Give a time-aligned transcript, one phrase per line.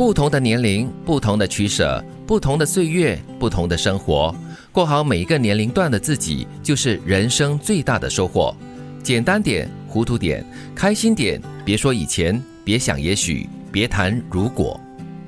[0.00, 4.34] 不同的年龄，不同的取舍，不同的岁月，不同的生活，
[4.72, 8.56] 过好每一个年龄段的自己，就是人生最大的收获。
[9.02, 10.42] 简单点，糊涂点，
[10.74, 14.80] 开心点，别说以前，别想也许，别谈如果。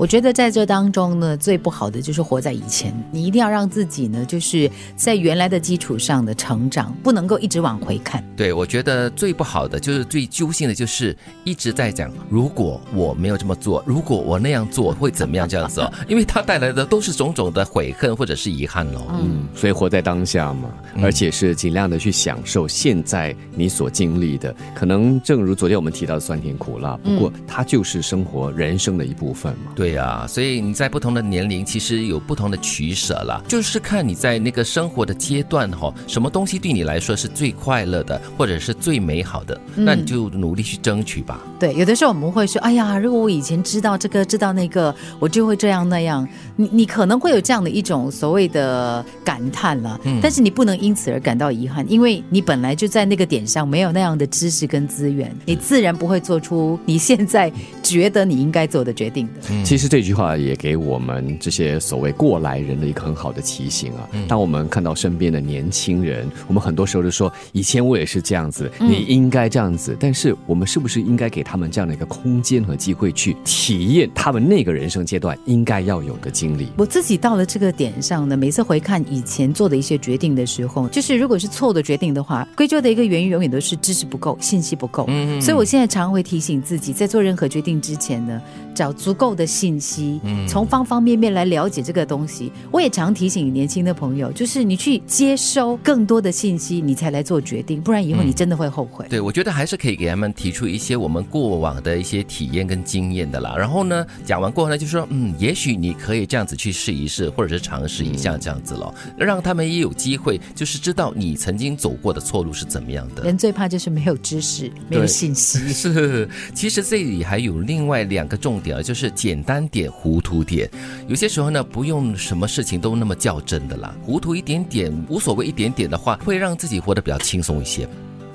[0.00, 2.90] 我觉得在这当中呢，最不好的就是活在以前。
[3.12, 8.24] 你一定要让自己呢，就是在原来的基础上的成长，不能够一直往回看。
[8.34, 19.02] 对，我觉得最不好的就是最揪心的，就是一直在讲，如果我没有这么做，如果我那样做会怎么样这样子哦， 因为它带来的都是种种的悔恨或者是遗憾哦。
[19.22, 20.70] 嗯，所以活在当下嘛，
[21.02, 24.56] 而且是尽量的去享受现在你所经历的。
[24.74, 29.72] 可能正如昨天我们提到的酸甜苦辣，不过它就是生活人生的一部分嘛。
[29.76, 41.40] 对呀，所以你在不同的年龄，其实有不同的取舍了，就是看你在那个生活的阶段哈，什么东西对你来说是最快乐的，或者是最美好的，那你就努力去争取吧。
[41.58, 46.26] 对，有的时候我们会说，哎呀，如果我以前知道这个，知道那个，我就会这样那样。
[46.56, 57.50] 你你可能会有这样的一种所谓的感叹了，但是你不能因此而感到遗憾，因为你本来就在那个点上没有那样的知识跟资源，你自然不会做出你现在
[57.82, 59.64] 觉得你应该做的决定的。
[59.64, 64.08] 其实这句话也给我们这些所谓过来人的一个很好的提醒啊。
[64.28, 69.96] 当我们看到身边的年轻人，我们很多时候就说，以前我也是这样子，你应该这样子。
[69.98, 76.68] 但是我们是不是应该给他们这样的一个空间和机会，去体验他们那个人生阶段应该要有的经历？
[76.76, 85.04] 我自己到了这个点上呢，每次回看以前做的一些决定的时候，就是如果是错的决定的话，归咎的一个原因永远都是知识不够、信息不够。
[85.08, 88.40] 嗯，所以我现在常会提醒自己，在做任何决定之前呢，
[88.74, 92.50] 找足够的信息，从方方面面来了解这个东西。
[92.70, 99.06] 我也常提醒年轻的朋友，就是你去接收更多的信息，你才来做决定，不然以后你真的会后悔。
[99.10, 103.54] 对，我觉得还是可以给他们提出一些我们过往的一些体验跟经验的啦。
[103.58, 113.24] 然后呢，讲完过后呢，就说嗯，也许你可以这样子去试一试，或者是尝试一下这样子咯，让他们也有机会，就是知道你曾经走过的错路是怎么样的。
[113.24, 115.58] 人最怕就是没有知识，没有信息。
[115.72, 120.70] 是，其实这里还有另外两个重点啊，就是简单点，糊涂点。
[121.08, 127.88] 有些时候呢，不用什么事情都那么较真的啦，糊涂一点点无所谓，一点点的话，会让自己活得比较轻松一些。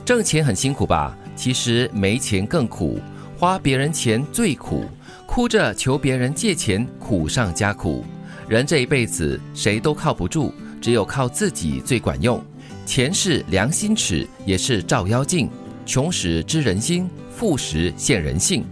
[0.03, 1.15] 挣钱很辛苦吧？
[1.35, 2.99] 其实没钱更苦，
[3.37, 4.85] 花别人钱最苦，
[5.25, 8.03] 哭着求别人借钱，苦上加苦。
[8.47, 12.43] 人这一辈子谁都靠不住，只有靠自己最管用。
[12.85, 15.49] 钱是良心尺，也是照妖镜。
[15.87, 18.63] 穷时知人心，富时现人性。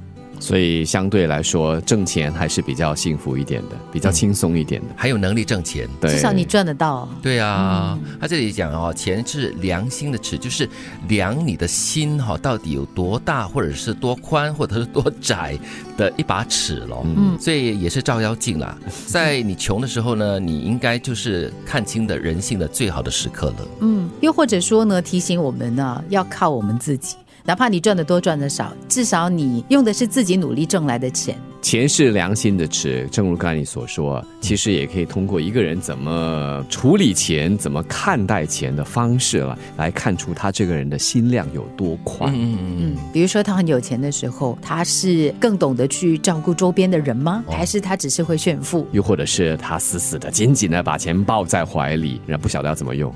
[0.44, 7.08] 所以相对来说，挣钱还是比较幸福一点的，比较轻松一点的，还有能力挣钱，对，至少你赚得到。
[7.22, 10.68] 对啊，他这里讲哦，钱是良心的尺，就是
[11.08, 15.58] 量你的心哈，到底有多大，或者是多宽，或者是多窄
[15.96, 17.06] 的一把尺咯。
[17.06, 18.78] 嗯，所以也是照妖镜啦。
[19.08, 23.56] 在你穷的时候呢，你应该就是看清的人性的最好的时刻了。
[23.80, 27.16] 嗯，又或者说呢，提醒我们呢，要靠我们自己。
[27.46, 31.38] 哪怕你赚的多赚的少，至少你用的是自己努力挣来的钱。
[31.64, 42.34] 钱是良心的尺，正如刚才你所说，其实也可以通过一个人怎么处理钱、怎么看待钱的方式了，来看出他这个人的心量有多宽。
[42.36, 42.98] 嗯嗯嗯。
[43.14, 47.42] 比如说他很有钱的时候，他是更懂得去照顾周边的人吗？
[47.50, 48.86] 还是他只是会炫富？
[48.92, 53.10] 又或者是他死死的、紧紧的把钱抱在怀里，然后不晓得要怎么用？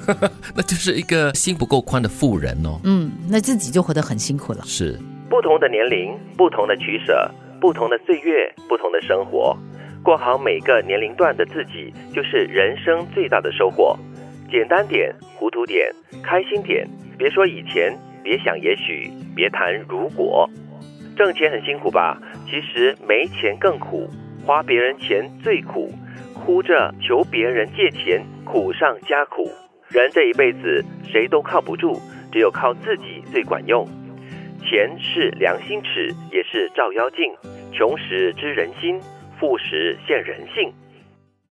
[0.56, 2.80] 那就是一个心不够宽的富人哦。
[2.84, 4.60] 嗯，那自己就活得很辛苦了。
[4.64, 7.30] 是不同的年龄，不同的取舍。
[7.60, 9.54] 不同的岁月，不同的生活，
[10.02, 13.96] 过好每个年龄段的自己，就是人生最大的收获。
[14.50, 16.88] 简单点，糊涂点，开心点，
[17.18, 17.94] 别说以前，
[18.24, 20.48] 别想也许，别谈如果。
[21.16, 22.18] 挣钱很辛苦吧？
[22.46, 24.08] 其实没钱更苦，
[24.46, 25.92] 花别人钱最苦，
[26.34, 29.46] 哭着求别人借钱，苦上加苦。
[29.90, 32.00] 人这一辈子谁都靠不住，
[32.32, 33.86] 只有靠自己最管用。
[34.62, 37.32] 钱是良心尺，也是照妖镜。
[37.72, 39.00] 穷时知人心，
[39.38, 40.72] 富时现人性。